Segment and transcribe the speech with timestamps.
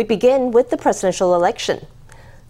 [0.00, 1.84] We begin with the presidential election.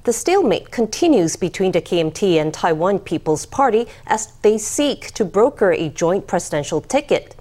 [0.05, 5.73] The stalemate continues between the KMT and Taiwan People's Party as they seek to broker
[5.73, 7.35] a joint presidential ticket.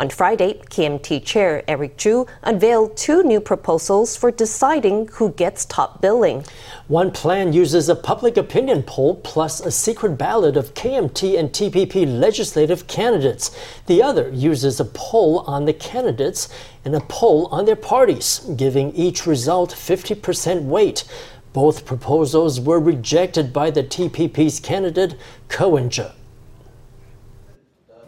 [0.00, 6.00] On Friday, KMT Chair Eric Chu unveiled two new proposals for deciding who gets top
[6.00, 6.46] billing.
[6.88, 12.06] One plan uses a public opinion poll plus a secret ballot of KMT and TPP
[12.18, 13.54] legislative candidates.
[13.88, 16.48] The other uses a poll on the candidates
[16.82, 21.04] and a poll on their parties, giving each result 50% weight.
[21.52, 25.16] Both proposals were rejected by the TPP's candidate,
[25.60, 26.10] Wen-je.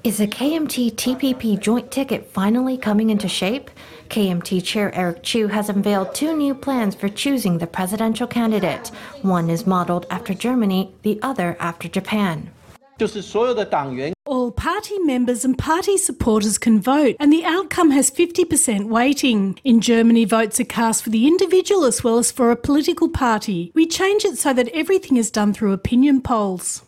[0.05, 3.71] Is a KMT TPP joint ticket finally coming into shape?
[4.09, 8.89] KMT Chair Eric Chu has unveiled two new plans for choosing the presidential candidate.
[9.23, 12.51] One is modeled after Germany, the other after Japan.
[14.27, 19.57] All party members and party supporters can vote, and the outcome has 50% weighting.
[19.63, 23.71] In Germany, votes are cast for the individual as well as for a political party.
[23.73, 26.83] We change it so that everything is done through opinion polls.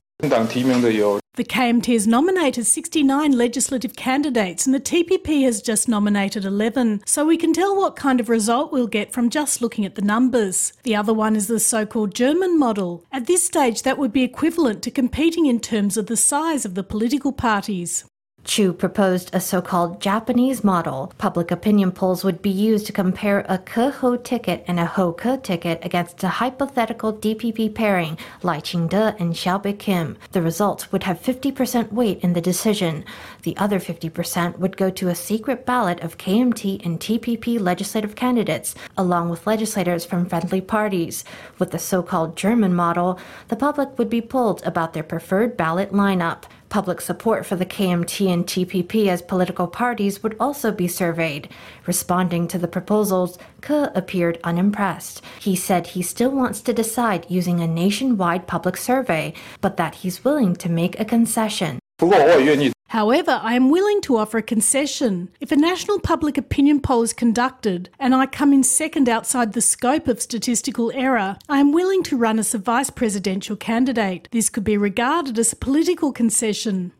[1.34, 7.26] The KMT has nominated 69 legislative candidates and the TPP has just nominated 11, so
[7.26, 10.72] we can tell what kind of result we'll get from just looking at the numbers.
[10.84, 13.04] The other one is the so called German model.
[13.10, 16.76] At this stage, that would be equivalent to competing in terms of the size of
[16.76, 18.04] the political parties.
[18.44, 21.12] Chu proposed a so-called Japanese model.
[21.16, 25.82] Public opinion polls would be used to compare a Ke-ho ticket and a Ho-ke ticket
[25.82, 30.16] against a hypothetical DPP pairing, Lai Ching De and Hsiao Bi-khim.
[30.32, 33.04] The results would have 50% weight in the decision.
[33.42, 38.74] The other 50% would go to a secret ballot of KMT and TPP legislative candidates,
[38.96, 41.24] along with legislators from friendly parties.
[41.58, 46.44] With the so-called German model, the public would be polled about their preferred ballot lineup.
[46.74, 51.48] Public support for the KMT and TPP as political parties would also be surveyed.
[51.86, 55.22] Responding to the proposals, Ke appeared unimpressed.
[55.38, 60.24] He said he still wants to decide using a nationwide public survey, but that he's
[60.24, 61.78] willing to make a concession.
[62.94, 65.28] However, I am willing to offer a concession.
[65.40, 69.60] If a national public opinion poll is conducted and I come in second outside the
[69.60, 74.28] scope of statistical error, I am willing to run as a vice presidential candidate.
[74.30, 76.92] This could be regarded as a political concession.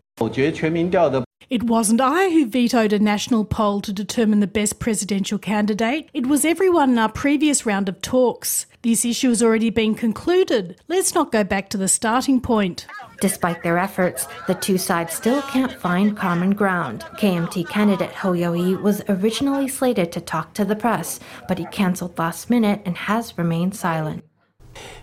[1.50, 6.08] It wasn't I who vetoed a national poll to determine the best presidential candidate.
[6.14, 8.66] It was everyone in our previous round of talks.
[8.82, 10.80] This issue has already been concluded.
[10.88, 12.86] Let's not go back to the starting point.
[13.20, 17.04] Despite their efforts, the two sides still can't find common ground.
[17.18, 22.18] KMT candidate Hou You-yi was originally slated to talk to the press, but he cancelled
[22.18, 24.24] last minute and has remained silent.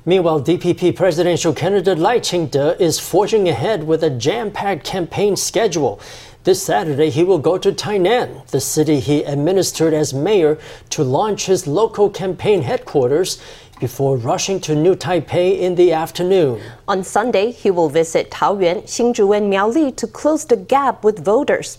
[0.06, 6.02] Meanwhile, DPP presidential candidate Lai Ching-te is forging ahead with a jam-packed campaign schedule.
[6.44, 10.58] This Saturday, he will go to Tainan, the city he administered as mayor,
[10.90, 13.40] to launch his local campaign headquarters
[13.80, 16.60] before rushing to New Taipei in the afternoon.
[16.88, 21.78] On Sunday, he will visit Taoyuan, Hsinchu, and Miaoli to close the gap with voters.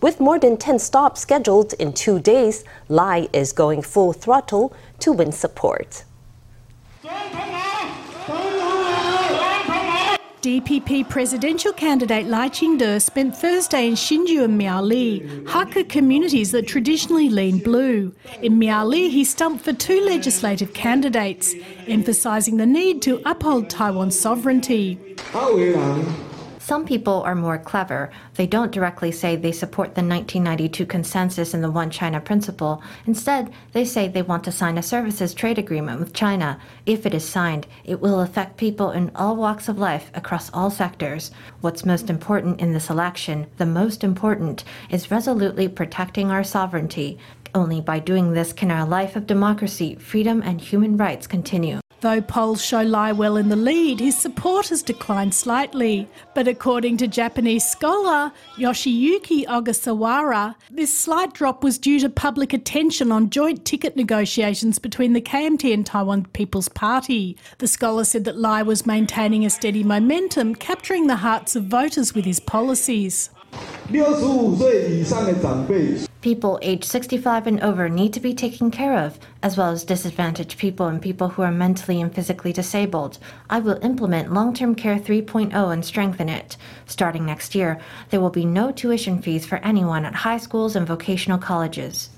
[0.00, 5.12] With more than 10 stops scheduled in two days, Lai is going full throttle to
[5.12, 6.04] win support.
[10.42, 17.28] DPP presidential candidate Lai Ching-te spent Thursday in Hsinchu and Miaoli, Hakka communities that traditionally
[17.28, 18.14] lean blue.
[18.40, 21.54] In Miaoli, he stumped for two legislative candidates,
[21.88, 25.16] emphasising the need to uphold Taiwan's sovereignty.
[26.68, 28.10] Some people are more clever.
[28.34, 32.82] They don't directly say they support the 1992 consensus and the One China principle.
[33.06, 36.60] Instead, they say they want to sign a services trade agreement with China.
[36.84, 40.70] If it is signed, it will affect people in all walks of life across all
[40.70, 41.30] sectors.
[41.62, 47.18] What's most important in this election, the most important, is resolutely protecting our sovereignty.
[47.54, 51.80] Only by doing this can our life of democracy, freedom, and human rights continue.
[52.00, 56.08] Though polls show Lai well in the lead, his support has declined slightly.
[56.32, 63.10] But according to Japanese scholar Yoshiyuki Ogasawara, this slight drop was due to public attention
[63.10, 67.36] on joint ticket negotiations between the KMT and Taiwan People's Party.
[67.58, 72.14] The scholar said that Lai was maintaining a steady momentum, capturing the hearts of voters
[72.14, 73.30] with his policies.
[76.28, 80.58] People aged 65 and over need to be taken care of, as well as disadvantaged
[80.58, 83.16] people and people who are mentally and physically disabled.
[83.48, 86.58] I will implement Long Term Care 3.0 and strengthen it.
[86.84, 87.80] Starting next year,
[88.10, 92.10] there will be no tuition fees for anyone at high schools and vocational colleges.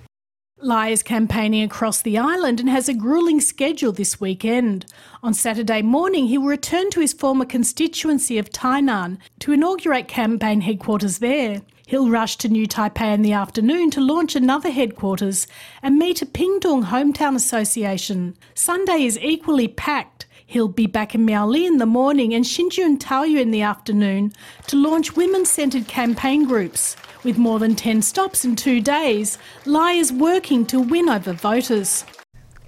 [0.61, 4.87] Lai is campaigning across the island and has a grueling schedule this weekend.
[5.23, 10.62] On Saturday morning, he will return to his former constituency of Tainan to inaugurate campaign
[10.62, 11.62] headquarters there.
[11.91, 15.49] He'll rush to New Taipei in the afternoon to launch another headquarters
[15.83, 18.37] and meet a Pingtung Hometown Association.
[18.55, 20.27] Sunday is equally packed.
[20.47, 24.33] He'll be back in Miaoli in the morning and Hsinchu Taoyuan in the afternoon
[24.69, 26.95] to launch women centred campaign groups.
[27.25, 29.37] With more than 10 stops in two days,
[29.67, 32.05] Lai is working to win over voters.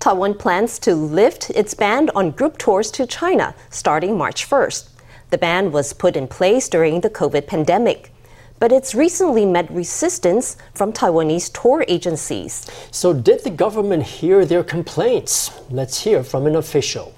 [0.01, 4.89] Taiwan plans to lift its ban on group tours to China starting March 1st.
[5.31, 8.13] The ban was put in place during the COVID pandemic
[8.62, 12.66] but it's recently met resistance from Taiwanese tour agencies.
[12.92, 15.52] So, did the government hear their complaints?
[15.70, 17.12] Let's hear from an official.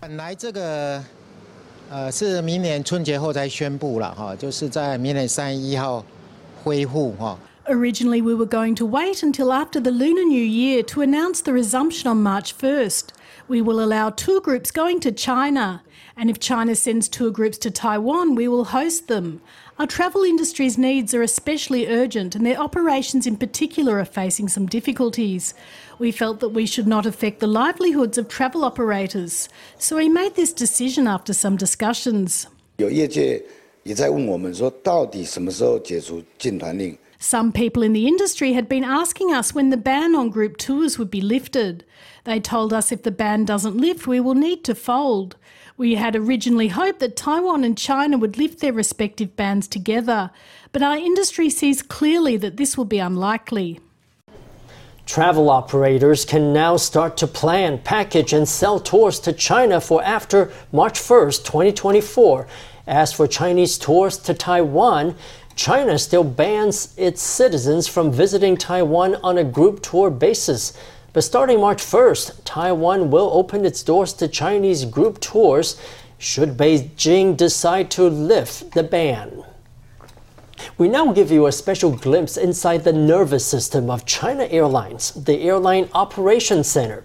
[0.00, 1.02] 本来这个
[1.90, 6.04] 呃是明年春节后才宣布了哈，就是在明年三月一号
[6.62, 7.38] 恢复哈。
[7.68, 12.08] Originally, we were going to wait until after the Lunar New Year to announce the resumption
[12.08, 13.06] on March 1st.
[13.48, 15.82] We will allow tour groups going to China,
[16.17, 19.41] and if China sends tour groups to Taiwan, we will host them.
[19.79, 24.65] Our travel industry's needs are especially urgent, and their operations in particular are facing some
[24.65, 25.53] difficulties.
[25.97, 30.35] We felt that we should not affect the livelihoods of travel operators, so we made
[30.35, 32.47] this decision after some discussions.
[37.23, 40.97] Some people in the industry had been asking us when the ban on group tours
[40.97, 41.85] would be lifted.
[42.23, 45.35] They told us if the ban doesn't lift, we will need to fold.
[45.77, 50.31] We had originally hoped that Taiwan and China would lift their respective bans together,
[50.71, 53.79] but our industry sees clearly that this will be unlikely.
[55.05, 60.51] Travel operators can now start to plan, package, and sell tours to China for after
[60.71, 62.47] March 1st, 2024.
[62.87, 65.15] As for Chinese tours to Taiwan,
[65.55, 70.77] China still bans its citizens from visiting Taiwan on a group tour basis.
[71.13, 75.79] But starting March 1st, Taiwan will open its doors to Chinese group tours
[76.17, 79.43] should Beijing decide to lift the ban.
[80.77, 85.41] We now give you a special glimpse inside the nervous system of China Airlines, the
[85.41, 87.03] Airline Operations Center.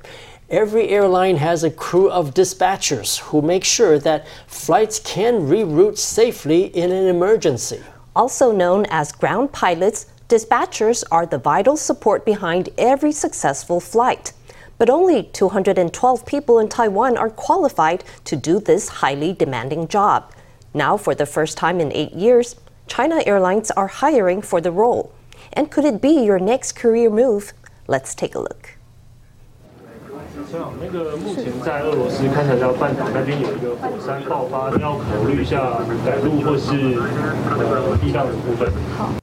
[0.48, 6.66] Every airline has a crew of dispatchers who make sure that flights can reroute safely
[6.66, 7.82] in an emergency.
[8.16, 14.32] Also known as ground pilots, Dispatchers are the vital support behind every successful flight.
[14.76, 20.32] But only 212 people in Taiwan are qualified to do this highly demanding job.
[20.74, 22.56] Now, for the first time in eight years,
[22.88, 25.12] China Airlines are hiring for the role.
[25.52, 27.52] And could it be your next career move?
[27.86, 28.75] Let's take a look.
[30.81, 36.71] 那个目前在俄罗斯堪察加半岛那边有一个火山爆发，要考虑一下改路或是
[37.57, 38.71] 呃地档的部分。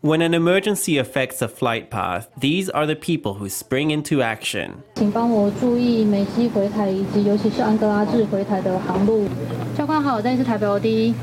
[0.02, 4.70] When an emergency affects a flight path, these are the people who spring into action.
[4.96, 9.28] 请帮我注意美机回台以及尤其是安哥拉至回台的航路。
[9.76, 11.14] 教官好，这里是台北 OD。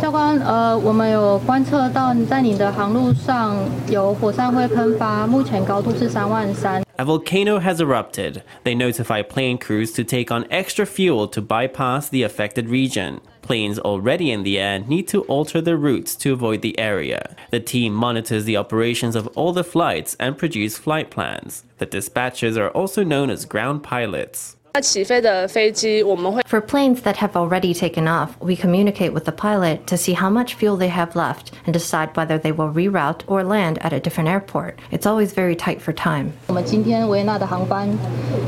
[0.00, 3.56] 教官，呃，我们有观测到在你的航路上
[3.88, 6.82] 有火山灰喷发，目前高度是三万三。
[6.96, 8.42] A volcano has erupted.
[8.64, 13.20] They notify plane crews to take on extra fuel to bypass the affected region.
[13.42, 17.34] Planes already in the air need to alter their routes to avoid the area.
[17.50, 21.64] The team monitors the operations of all the flights and produce flight plans.
[21.78, 24.56] The dispatchers are also known as ground pilots.
[24.74, 30.30] For planes that have already taken off, we communicate with the pilot to see how
[30.30, 33.98] much fuel they have left and decide whether they will reroute or land at a
[33.98, 34.78] different airport.
[34.92, 36.32] It's always very tight for time.
[36.46, 37.88] 我们今天维也纳的航班，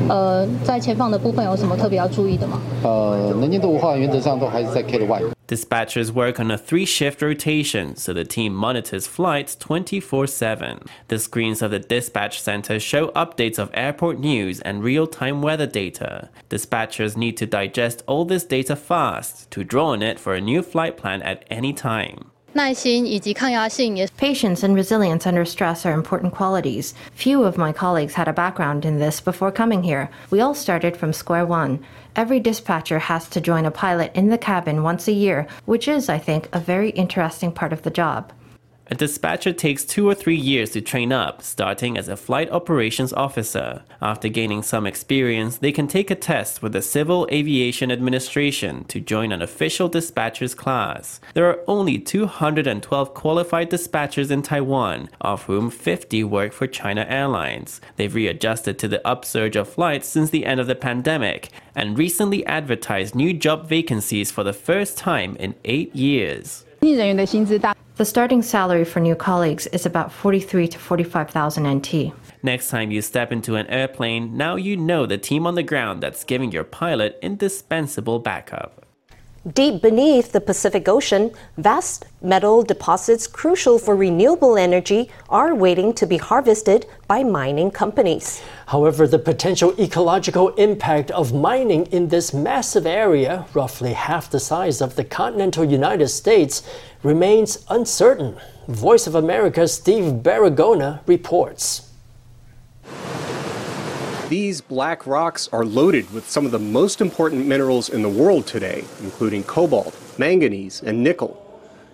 [0.07, 2.61] 呃，在前方的部分有什么特别要注意的吗？
[2.83, 5.21] 呃，能见度的话，原则上都还是在 K 的外。
[5.48, 10.82] Dispatchers work on a three shift rotation, so the team monitors flights 24 7.
[11.08, 15.66] The screens of the dispatch center show updates of airport news and real time weather
[15.66, 16.28] data.
[16.50, 20.60] Dispatchers need to digest all this data fast to draw on it for a new
[20.60, 22.30] flight plan at any time.
[24.16, 26.92] Patience and resilience under stress are important qualities.
[27.14, 30.10] Few of my colleagues had a background in this before coming here.
[30.28, 31.78] We all started from square one.
[32.16, 36.08] Every dispatcher has to join a pilot in the cabin once a year, which is,
[36.08, 38.32] I think, a very interesting part of the job.
[38.90, 43.12] A dispatcher takes two or three years to train up, starting as a flight operations
[43.12, 43.82] officer.
[44.00, 48.98] After gaining some experience, they can take a test with the Civil Aviation Administration to
[48.98, 51.20] join an official dispatcher's class.
[51.34, 57.82] There are only 212 qualified dispatchers in Taiwan, of whom 50 work for China Airlines.
[57.96, 62.44] They've readjusted to the upsurge of flights since the end of the pandemic and recently
[62.46, 66.64] advertised new job vacancies for the first time in eight years.
[66.80, 72.12] The starting salary for new colleagues is about 43 to 45,000 NT.
[72.42, 76.00] Next time you step into an airplane, now you know the team on the ground
[76.00, 78.77] that's giving your pilot indispensable backup.
[79.54, 86.06] Deep beneath the Pacific Ocean, vast metal deposits crucial for renewable energy are waiting to
[86.06, 88.42] be harvested by mining companies.
[88.66, 94.80] However, the potential ecological impact of mining in this massive area, roughly half the size
[94.80, 96.68] of the continental United States,
[97.02, 98.36] remains uncertain.
[98.66, 101.92] Voice of America's Steve Baragona reports.
[104.28, 108.46] These black rocks are loaded with some of the most important minerals in the world
[108.46, 111.42] today, including cobalt, manganese, and nickel.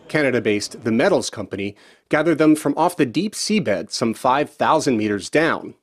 [0.09, 1.77] Canada based The Metals Company
[2.09, 5.75] gathered them from off the deep seabed some 5,000 meters down.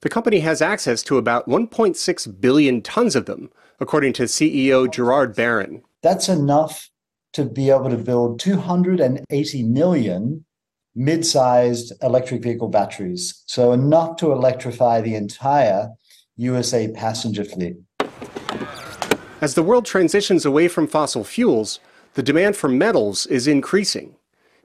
[0.00, 5.36] The company has access to about 1.6 billion tons of them, according to CEO Gerard
[5.36, 5.84] Barron.
[6.02, 6.90] That's enough
[7.34, 10.44] to be able to build 280 million
[10.96, 13.44] mid sized electric vehicle batteries.
[13.46, 15.90] So, enough to electrify the entire
[16.36, 17.76] USA passenger fleet.
[19.40, 21.78] As the world transitions away from fossil fuels,
[22.14, 24.16] the demand for metals is increasing.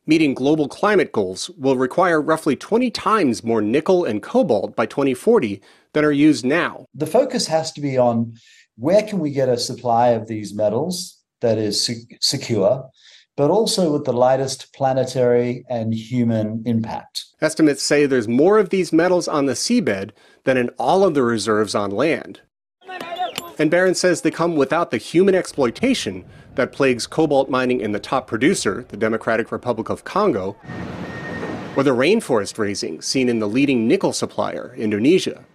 [0.07, 5.61] Meeting global climate goals will require roughly 20 times more nickel and cobalt by 2040
[5.93, 6.85] than are used now.
[6.95, 8.33] The focus has to be on
[8.77, 11.89] where can we get a supply of these metals that is
[12.21, 12.89] secure
[13.37, 17.25] but also with the lightest planetary and human impact.
[17.41, 20.11] Estimates say there's more of these metals on the seabed
[20.43, 22.41] than in all of the reserves on land.
[23.57, 27.99] And Barron says they come without the human exploitation that plagues cobalt mining in the
[27.99, 30.57] top producer, the Democratic Republic of Congo,
[31.75, 35.45] or the rainforest razing seen in the leading nickel supplier, Indonesia.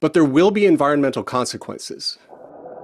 [0.00, 2.18] But there will be environmental consequences.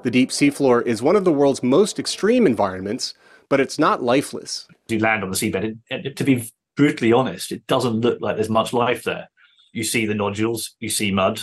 [0.02, 3.14] The deep seafloor is one of the world's most extreme environments,
[3.48, 4.66] but it's not lifeless.
[4.88, 8.50] You land on the seabed, and to be brutally honest, it doesn't look like there's
[8.50, 9.28] much life there.
[9.72, 11.40] You see the nodules, you see mud.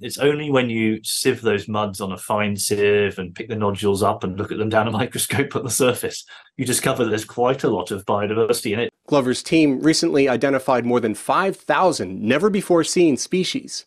[0.00, 4.02] It's only when you sieve those muds on a fine sieve and pick the nodules
[4.02, 6.24] up and look at them down a microscope at the surface,
[6.56, 8.92] you discover there's quite a lot of biodiversity in it.
[9.06, 13.84] Glover's team recently identified more than 5,000 never before seen species.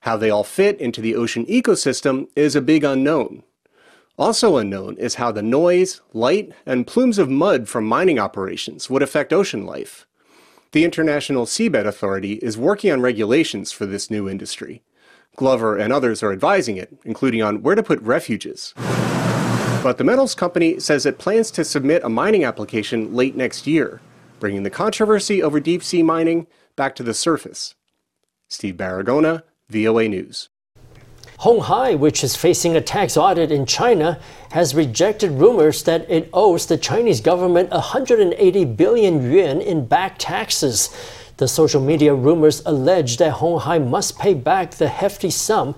[0.00, 3.42] How they all fit into the ocean ecosystem is a big unknown.
[4.18, 9.02] Also unknown is how the noise, light, and plumes of mud from mining operations would
[9.02, 10.06] affect ocean life.
[10.72, 14.82] The International Seabed Authority is working on regulations for this new industry.
[15.36, 18.72] Glover and others are advising it, including on where to put refuges.
[19.82, 24.00] But the metals company says it plans to submit a mining application late next year,
[24.40, 27.74] bringing the controversy over deep sea mining back to the surface.
[28.48, 30.48] Steve Baragona, VOA News.
[31.40, 34.18] Hon Hai, which is facing a tax audit in China,
[34.52, 40.88] has rejected rumors that it owes the Chinese government 180 billion yuan in back taxes.
[41.36, 45.74] The social media rumors allege that Hon Hai must pay back the hefty sum,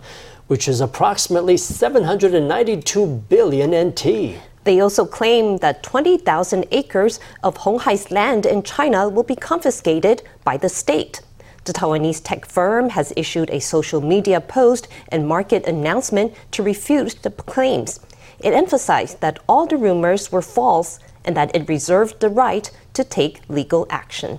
[0.46, 4.40] which is approximately 792 billion NT.
[4.62, 10.22] They also claim that 20,000 acres of Hon Hai's land in China will be confiscated
[10.44, 11.20] by the state.
[11.64, 17.16] The Taiwanese tech firm has issued a social media post and market announcement to refute
[17.22, 18.00] the claims.
[18.40, 23.04] It emphasized that all the rumors were false and that it reserved the right to
[23.04, 24.38] take legal action.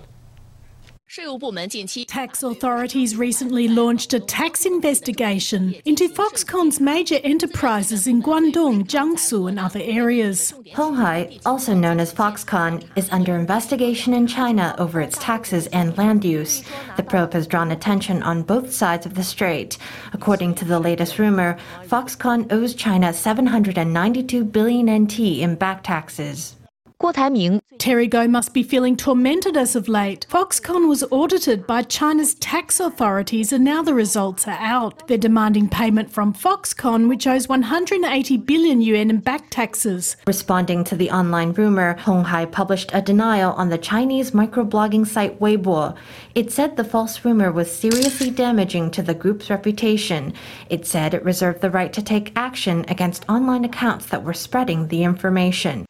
[2.06, 9.58] Tax authorities recently launched a tax investigation into Foxconn's major enterprises in Guangdong, Jiangsu, and
[9.58, 10.54] other areas.
[10.75, 15.98] Hon Hai, also known as Foxconn, is under investigation in China over its taxes and
[15.98, 16.63] land use.
[16.96, 19.80] The probe has drawn attention on both sides of the strait.
[20.13, 26.59] According to the latest rumor, Foxconn owes China 792 billion NT in back taxes.
[27.01, 27.62] Guo Taiming.
[27.77, 30.27] Terry Gou must be feeling tormented as of late.
[30.29, 35.08] Foxconn was audited by China's tax authorities and now the results are out.
[35.08, 40.18] They're demanding payment from Foxconn, which owes 180 billion yuan in back taxes.
[40.27, 45.39] Responding to the online rumor, Hon Hai published a denial on the Chinese microblogging site
[45.39, 45.96] Weibo.
[46.36, 50.34] It said the false rumor was seriously damaging to the group's reputation.
[50.70, 54.89] It said it reserved the right to take action against online accounts that were spreading
[54.89, 55.86] the information.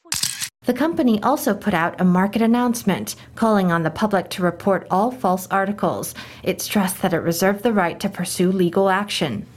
[0.70, 5.10] The company also put out a market announcement calling on the public to report all
[5.10, 6.14] false articles.
[6.44, 9.48] It stressed that it reserved the right to pursue legal action.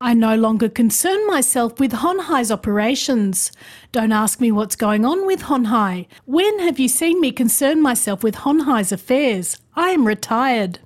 [0.00, 3.52] I no longer concern myself with Hon Hai's operations.
[3.92, 6.08] Don't ask me what's going on with Hon Hai.
[6.24, 9.56] When have you seen me concern myself with Hon Hai's affairs?
[9.76, 10.80] I am retired.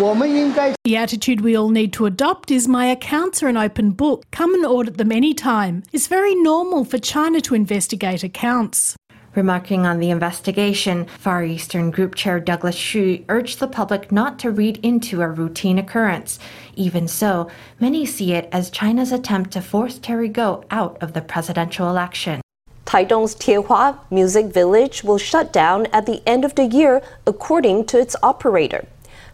[0.00, 4.24] The attitude we all need to adopt is my accounts are an open book.
[4.30, 5.82] Come and audit them anytime.
[5.92, 8.96] It's very normal for China to investigate accounts.
[9.34, 14.50] Remarking on the investigation, Far Eastern Group Chair Douglas Hsu urged the public not to
[14.50, 16.38] read into a routine occurrence.
[16.76, 21.20] Even so, many see it as China's attempt to force Terry Gou out of the
[21.20, 22.40] presidential election.
[22.86, 28.00] Taidong's Tiehua Music Village will shut down at the end of the year, according to
[28.00, 28.86] its operator.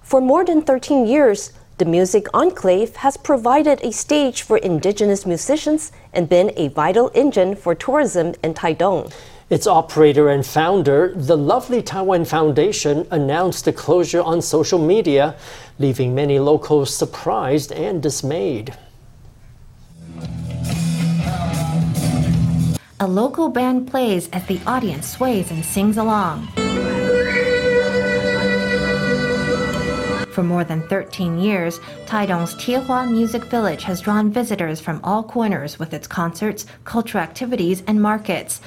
[0.07, 5.91] For more than 13 years, the Music Enclave has provided a stage for indigenous musicians
[6.13, 9.13] and been a vital engine for tourism in Taidong.
[9.51, 15.35] Its operator and founder, the Lovely Taiwan Foundation, announced the closure on social media,
[15.81, 18.73] leaving many locals surprised and dismayed.
[23.01, 26.47] A local band plays as the audience sways and sings along.
[30.37, 35.79] For more than 13 years, Taidong's Tiehua Music Village has drawn visitors from all corners
[35.79, 38.61] with its concerts, cultural activities, and markets.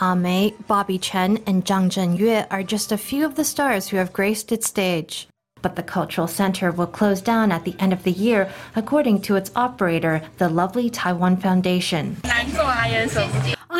[0.00, 4.12] A-Mei, Bobby Chen, and Zhang Zhenyue are just a few of the stars who have
[4.12, 5.28] graced its stage.
[5.62, 9.36] But the cultural center will close down at the end of the year, according to
[9.36, 12.16] its operator, the Lovely Taiwan Foundation.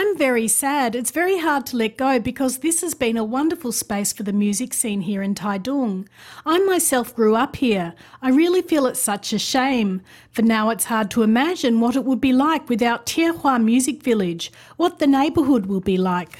[0.05, 0.95] I'm very sad.
[0.95, 4.35] It's very hard to let go because this has been a wonderful space for the
[4.35, 6.07] music scene here in Taidong.
[6.45, 7.95] I myself grew up here.
[8.21, 10.03] I really feel it's such a shame.
[10.31, 14.53] For now, it's hard to imagine what it would be like without Tiehua Music Village,
[14.77, 16.39] what the neighbourhood will be like.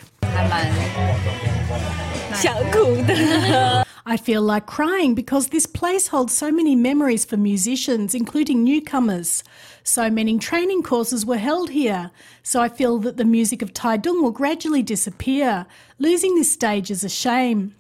[4.07, 9.43] I feel like crying because this place holds so many memories for musicians, including newcomers.
[9.83, 12.11] So many training courses were held here.
[12.43, 15.65] So I feel that the music of Taidong will gradually disappear.
[15.99, 17.75] Losing this stage is a shame.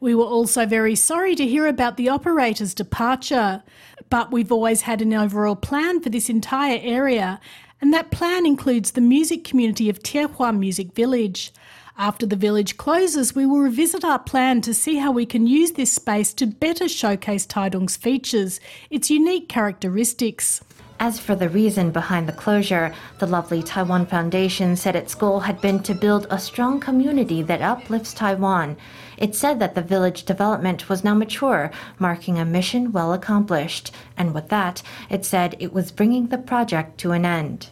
[0.00, 3.62] We were also very sorry to hear about the operator's departure.
[4.08, 7.40] But we've always had an overall plan for this entire area,
[7.82, 11.52] and that plan includes the music community of Tiehua Music Village.
[12.00, 15.72] After the village closes, we will revisit our plan to see how we can use
[15.72, 20.62] this space to better showcase Taidong's features, its unique characteristics.
[20.98, 25.60] As for the reason behind the closure, the Lovely Taiwan Foundation said its goal had
[25.60, 28.78] been to build a strong community that uplifts Taiwan.
[29.18, 33.92] It said that the village development was now mature, marking a mission well accomplished.
[34.16, 37.69] And with that, it said it was bringing the project to an end.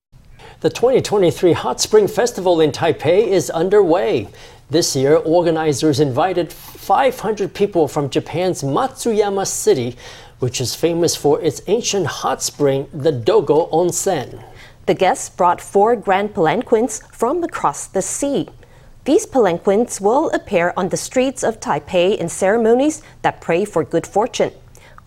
[0.61, 4.27] The 2023 Hot Spring Festival in Taipei is underway.
[4.69, 9.97] This year, organizers invited 500 people from Japan's Matsuyama City,
[10.41, 14.43] which is famous for its ancient hot spring, the Dogo Onsen.
[14.87, 18.49] The guests brought four grand palanquins from across the sea.
[19.05, 24.09] These palanquins will appear on the streets of Taipei in ceremonies that pray for good
[24.09, 24.51] fortune.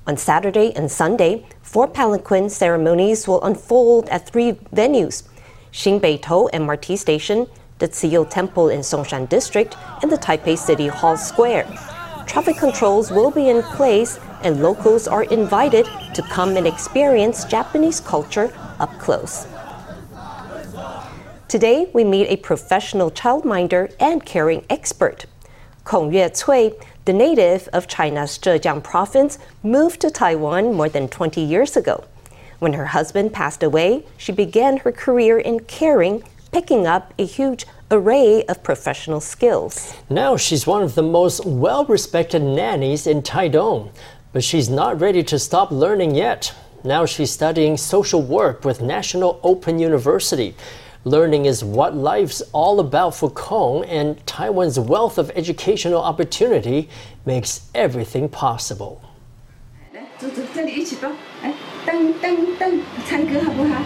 [0.08, 5.28] On Saturday and Sunday, four palanquin ceremonies will unfold at three venues
[5.72, 7.48] Xinbeitou MRT Station,
[7.80, 11.66] the Ciyu Temple in Songshan District, and the Taipei City Hall Square.
[12.28, 18.00] Traffic controls will be in place, and locals are invited to come and experience Japanese
[18.00, 19.48] culture up close.
[21.48, 25.26] Today, we meet a professional childminder and caring expert.
[25.84, 26.74] Kong Yue Cui,
[27.06, 32.06] the native of China's Zhejiang province, moved to Taiwan more than 20 years ago.
[32.62, 36.21] When her husband passed away, she began her career in caring,
[36.52, 39.95] picking up a huge array of professional skills.
[40.12, 43.89] Now she's one of the most well respected nannies in Taidong,
[44.32, 46.54] but she's not ready to stop learning yet.
[46.84, 50.54] Now she's studying social work with National Open University.
[51.04, 56.89] Learning is what life's all about for Kong, and Taiwan's wealth of educational opportunity
[57.26, 59.02] makes everything possible.
[61.86, 63.82] 噔噔噔，唱歌好不好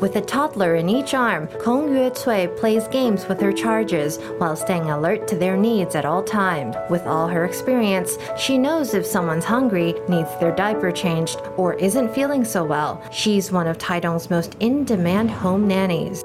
[0.00, 0.14] ？With.
[0.14, 4.56] With a toddler in each arm, Kong Yue Cui plays games with her charges while
[4.56, 6.74] staying alert to their needs at all times.
[6.88, 12.14] With all her experience, she knows if someone's hungry, needs their diaper changed, or isn't
[12.14, 13.02] feeling so well.
[13.10, 16.24] She's one of Taidong's most in-demand home nannies.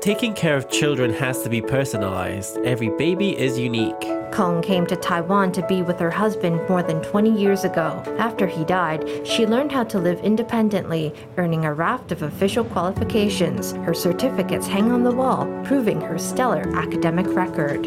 [0.00, 2.58] Taking care of children has to be personalized.
[2.64, 4.21] Every baby is unique.
[4.32, 8.02] Kong came to Taiwan to be with her husband more than 20 years ago.
[8.18, 13.72] After he died, she learned how to live independently, earning a raft of official qualifications.
[13.72, 17.84] Her certificates hang on the wall, proving her stellar academic record.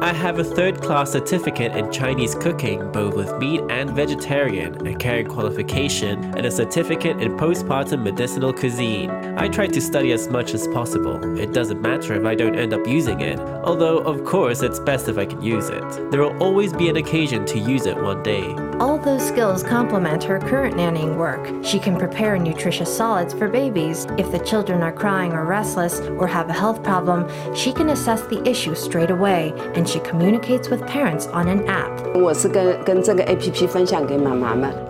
[0.00, 4.94] I have a third class certificate in Chinese cooking, both with meat and vegetarian, a
[4.94, 9.10] caring qualification, and a certificate in postpartum medicinal cuisine.
[9.36, 11.36] I try to study as much as possible.
[11.36, 15.08] It doesn't matter if I don't end up using it, although of course it's best
[15.08, 16.10] if I can use it.
[16.10, 18.67] There will always be an occasion to use it one day.
[18.80, 21.64] All those skills complement her current nannying work.
[21.64, 24.06] She can prepare nutritious solids for babies.
[24.18, 28.22] If the children are crying or restless or have a health problem, she can assess
[28.28, 31.90] the issue straight away and she communicates with parents on an app.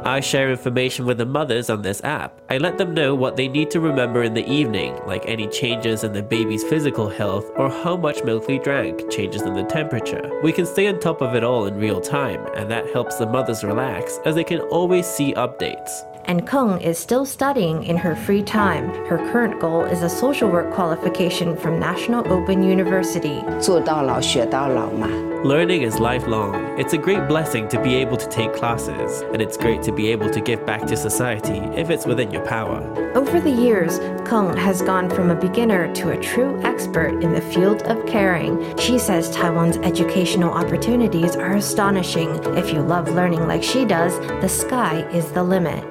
[0.04, 2.42] I share information with the mothers on this app.
[2.50, 6.04] I let them know what they need to remember in the evening, like any changes
[6.04, 10.30] in the baby's physical health or how much milk they drank, changes in the temperature.
[10.42, 13.26] We can stay on top of it all in real time, and that helps the
[13.26, 13.77] mothers relax
[14.24, 18.89] as they can always see updates And Kung is still studying in her free time.
[19.07, 23.43] Her current goal is a social work qualification from National Open University.
[23.59, 25.07] 做到老学到老嘛。
[25.43, 26.55] Learning is lifelong.
[26.77, 30.09] It's a great blessing to be able to take classes, and it's great to be
[30.09, 32.81] able to give back to society if it's within your power.
[33.13, 37.41] Over the years, Kung has gone from a beginner to a true expert in the
[37.41, 38.57] field of caring.
[38.77, 42.29] She says Taiwan's educational opportunities are astonishing.
[42.55, 45.83] If you love learning like she does, the sky is the limit.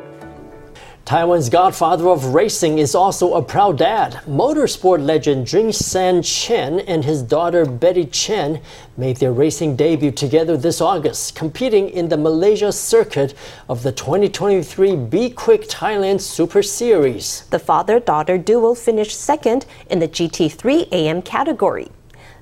[1.08, 4.20] Taiwan's godfather of racing is also a proud dad.
[4.28, 8.60] Motorsport legend Jing San Chen and his daughter Betty Chen
[8.98, 13.34] made their racing debut together this August, competing in the Malaysia circuit
[13.70, 17.46] of the 2023 B-Quik Thailand Super Series.
[17.52, 21.88] The father daughter duo finished second in the GT3 AM category.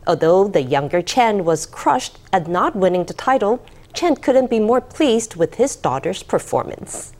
[0.07, 4.81] Although the younger Chen was crushed at not winning the title, Chen couldn't be more
[4.81, 7.13] pleased with his daughter's performance.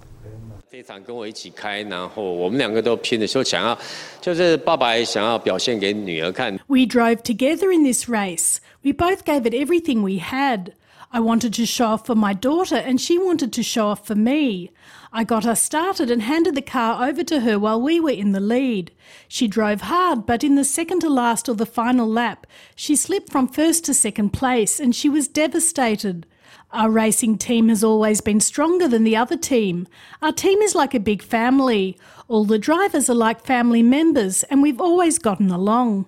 [0.75, 3.79] 这场跟我一起开，然后我们两个都拼的时候，想要
[4.21, 6.59] 就是爸爸也想要表现给女儿看。
[6.67, 8.59] We drove together in this race.
[8.83, 10.73] We both gave it everything we had.
[11.13, 14.15] I wanted to show off for my daughter, and she wanted to show off for
[14.15, 14.71] me.
[15.11, 18.31] I got us started and handed the car over to her while we were in
[18.31, 18.93] the lead.
[19.27, 23.33] She drove hard, but in the second to last or the final lap, she slipped
[23.33, 26.27] from first to second place and she was devastated.
[26.76, 29.88] Our racing team has always been stronger than the other team.
[30.22, 31.98] Our team is like a big family.
[32.28, 36.06] All the drivers are like family members, and we've always gotten along.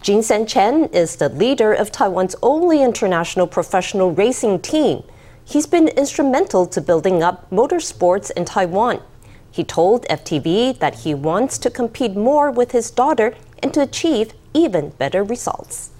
[0.00, 5.02] Jin San Chen is the leader of Taiwan's only international professional racing team.
[5.44, 9.02] He's been instrumental to building up motorsports in Taiwan.
[9.50, 14.32] He told FTV that he wants to compete more with his daughter and to achieve
[14.54, 15.90] even better results.